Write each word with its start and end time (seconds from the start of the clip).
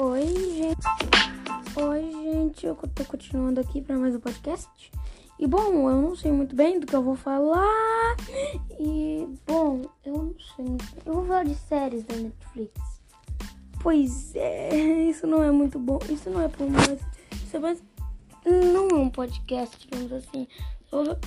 Oi, 0.00 0.22
gente, 2.22 2.64
eu 2.64 2.76
tô 2.76 3.04
continuando 3.04 3.60
aqui 3.60 3.82
para 3.82 3.98
mais 3.98 4.14
um 4.14 4.20
podcast. 4.20 4.92
E 5.40 5.44
bom, 5.44 5.90
eu 5.90 6.00
não 6.00 6.14
sei 6.14 6.30
muito 6.30 6.54
bem 6.54 6.78
do 6.78 6.86
que 6.86 6.94
eu 6.94 7.02
vou 7.02 7.16
falar. 7.16 8.16
E 8.78 9.26
bom, 9.44 9.82
eu 10.04 10.12
não 10.12 10.34
sei. 10.54 10.66
Eu 11.04 11.14
vou 11.14 11.26
falar 11.26 11.42
de 11.42 11.56
séries 11.56 12.04
da 12.04 12.14
Netflix. 12.14 12.80
Pois 13.82 14.36
é, 14.36 14.72
isso 15.10 15.26
não 15.26 15.42
é 15.42 15.50
muito 15.50 15.80
bom. 15.80 15.98
Isso 16.08 16.30
não 16.30 16.42
é 16.42 16.48
por 16.48 16.70
mais. 16.70 17.00
Isso 17.32 17.56
é 17.56 17.58
mais. 17.58 17.82
Não 18.46 18.88
é 18.90 18.94
um 18.94 19.10
podcast, 19.10 19.76
digamos 19.80 20.12
assim. 20.12 20.46
Eu 20.92 21.06
vou 21.06 21.18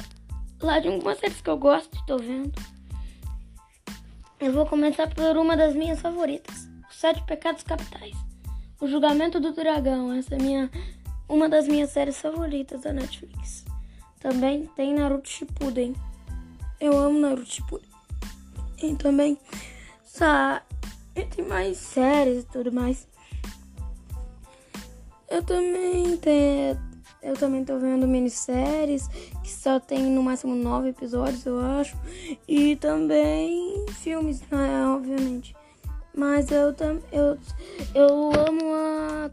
falar 0.60 0.80
de 0.80 0.88
algumas 0.88 1.20
séries 1.20 1.42
que 1.42 1.50
eu 1.50 1.58
gosto 1.58 2.06
tô 2.06 2.18
vendo. 2.18 2.54
Eu 4.40 4.54
vou 4.54 4.66
começar 4.66 5.14
por 5.14 5.36
uma 5.36 5.58
das 5.58 5.76
minhas 5.76 6.00
favoritas: 6.00 6.70
Os 6.90 6.96
Sete 6.96 7.22
Pecados 7.26 7.64
Capitais. 7.64 8.31
O 8.82 8.88
Julgamento 8.88 9.40
do 9.40 9.54
Dragão. 9.54 10.12
Essa 10.12 10.36
é 10.36 10.38
minha, 10.38 10.70
uma 11.30 11.48
das 11.48 11.68
minhas 11.68 11.92
séries 11.92 12.20
favoritas 12.20 12.82
da 12.82 12.92
Netflix. 12.92 13.64
Também 14.20 14.70
tem 14.76 14.94
Naruto 14.94 15.30
Shippuden. 15.30 15.96
Eu 16.80 16.98
amo 16.98 17.20
Naruto 17.20 17.50
Shippuden. 17.50 17.90
E 18.82 18.96
também 18.96 19.38
e 21.16 21.26
tem 21.26 21.46
mais 21.46 21.78
séries 21.78 22.44
e 22.44 22.48
tudo 22.48 22.72
mais. 22.72 23.08
Eu 25.30 25.42
também 25.44 26.18
tenho, 26.18 26.78
eu 27.22 27.36
também 27.36 27.64
tô 27.64 27.80
vendo 27.80 28.08
minisséries 28.08 29.08
que 29.44 29.50
só 29.50 29.80
tem 29.80 30.04
no 30.04 30.22
máximo 30.22 30.56
nove 30.56 30.90
episódios, 30.90 31.46
eu 31.46 31.60
acho. 31.60 31.98
E 32.48 32.76
também 32.76 33.86
filmes, 34.02 34.42
né, 34.52 34.86
obviamente. 34.88 35.56
Mas 36.14 36.52
eu 36.52 36.74
também 36.74 37.04
eu, 37.12 37.38
eu 37.96 38.32
amo 38.48 38.71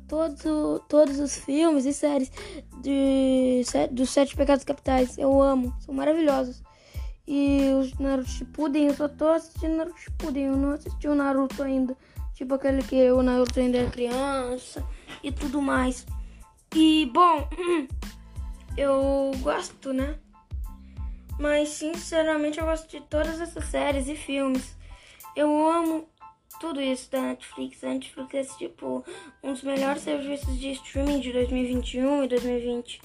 todos, 0.09 0.43
todos 0.89 1.21
os 1.21 1.37
filmes 1.37 1.85
e 1.85 1.93
séries 1.93 2.33
de, 2.81 3.63
dos 3.93 4.11
Sete 4.11 4.35
Pecados 4.35 4.65
Capitais. 4.65 5.17
Eu 5.19 5.41
amo, 5.41 5.75
são 5.81 5.95
maravilhosos. 5.95 6.63
E 7.27 7.61
os 7.79 7.97
Naruto 7.99 8.31
Shippuden, 8.31 8.87
eu 8.87 8.95
só 8.95 9.07
tô 9.07 9.29
assistindo 9.29 9.77
Naruto 9.77 10.01
Shippuden, 10.01 10.45
eu 10.45 10.57
não 10.57 10.71
assisti 10.73 11.07
o 11.07 11.15
Naruto 11.15 11.63
ainda. 11.63 11.97
Tipo 12.35 12.55
aquele 12.55 12.83
que 12.83 13.11
o 13.11 13.23
Naruto 13.23 13.61
ainda 13.61 13.79
é 13.79 13.91
criança 13.91 14.85
e 15.23 15.31
tudo 15.31 15.61
mais. 15.61 16.07
E, 16.75 17.11
bom, 17.13 17.49
eu 18.77 19.33
gosto, 19.43 19.93
né? 19.93 20.19
Mas, 21.39 21.69
sinceramente, 21.71 22.59
eu 22.59 22.65
gosto 22.65 22.89
de 22.89 23.01
todas 23.03 23.41
essas 23.41 23.65
séries 23.67 24.09
e 24.09 24.17
filmes. 24.17 24.77
Eu 25.37 25.69
amo 25.69 26.09
tudo 26.61 26.81
isso 26.81 27.11
da 27.11 27.23
Netflix. 27.23 27.83
A 27.85 27.89
Netflix 27.89 28.35
é 28.35 28.43
tipo 28.57 29.05
um 29.43 29.53
dos 29.53 29.63
melhores 29.63 30.03
serviços 30.03 30.59
de 30.59 30.73
streaming 30.73 31.21
de 31.21 31.33
2021 31.33 32.25
e 32.25 32.29
2020. 32.29 33.01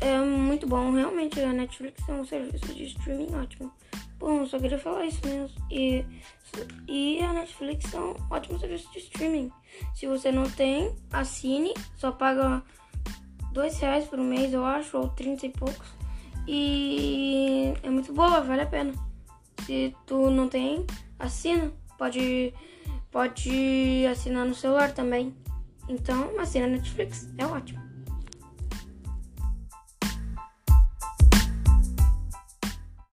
É 0.00 0.18
muito 0.18 0.66
bom, 0.66 0.90
realmente 0.92 1.40
a 1.40 1.52
Netflix 1.52 2.08
é 2.08 2.12
um 2.12 2.24
serviço 2.24 2.74
de 2.74 2.84
streaming 2.84 3.34
ótimo. 3.34 3.72
Bom, 4.18 4.46
só 4.46 4.58
queria 4.58 4.78
falar 4.78 5.06
isso 5.06 5.20
mesmo. 5.26 5.50
E, 5.70 6.04
e 6.88 7.20
a 7.20 7.32
Netflix 7.32 7.92
é 7.92 7.98
um 7.98 8.14
ótimo 8.30 8.58
serviço 8.58 8.90
de 8.92 8.98
streaming. 8.98 9.50
Se 9.94 10.06
você 10.06 10.30
não 10.30 10.48
tem, 10.50 10.94
assine, 11.12 11.74
só 11.96 12.12
paga 12.12 12.62
dois 13.52 13.78
reais 13.78 14.06
por 14.06 14.18
mês, 14.18 14.52
eu 14.52 14.64
acho, 14.64 14.96
ou 14.96 15.08
trinta 15.08 15.46
e 15.46 15.50
poucos. 15.50 15.88
E 16.46 17.72
é 17.82 17.90
muito 17.90 18.12
boa, 18.12 18.40
vale 18.40 18.62
a 18.62 18.66
pena. 18.66 18.92
Se 19.64 19.94
tu 20.06 20.30
não 20.30 20.48
tem, 20.48 20.84
assina. 21.18 21.72
Pode, 22.02 22.52
pode 23.12 24.04
assinar 24.10 24.44
no 24.44 24.56
celular 24.56 24.92
também. 24.92 25.32
Então, 25.88 26.36
assina 26.40 26.66
Netflix. 26.66 27.32
É 27.38 27.46
ótimo. 27.46 27.80